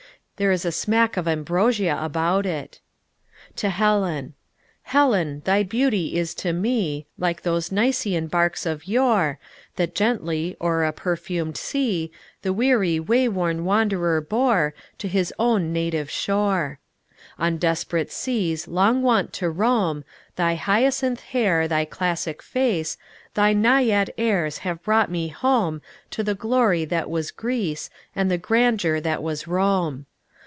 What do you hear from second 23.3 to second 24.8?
Thy Naiad airs